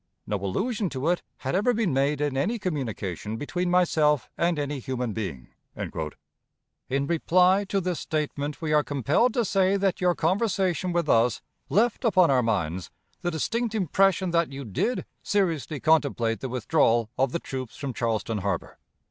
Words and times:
No 0.25 0.35
allusion 0.37 0.89
to 0.89 1.09
it 1.09 1.21
had 1.37 1.53
ever 1.53 1.75
been 1.75 1.93
made 1.93 2.21
in 2.21 2.35
any 2.35 2.57
communication 2.57 3.37
between 3.37 3.69
myself 3.69 4.31
and 4.35 4.57
any 4.57 4.79
human 4.79 5.13
being." 5.13 5.49
In 5.75 7.05
reply 7.05 7.65
to 7.65 7.79
this 7.79 7.99
statement, 7.99 8.63
we 8.63 8.73
are 8.73 8.83
compelled 8.83 9.31
to 9.35 9.45
say 9.45 9.77
that 9.77 10.01
your 10.01 10.15
conversation 10.15 10.91
with 10.91 11.07
us 11.07 11.43
left 11.69 12.03
upon 12.03 12.31
our 12.31 12.41
minds 12.41 12.89
the 13.21 13.29
distinct 13.29 13.75
impression 13.75 14.31
that 14.31 14.51
you 14.51 14.65
did 14.65 15.05
seriously 15.21 15.79
contemplate 15.79 16.39
the 16.39 16.49
withdrawal 16.49 17.11
of 17.15 17.31
the 17.31 17.37
troops 17.39 17.77
from 17.77 17.93
Charleston 17.93 18.39
Harbor. 18.39 18.79